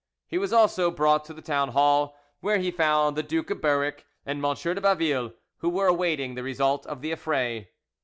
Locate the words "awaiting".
5.85-6.33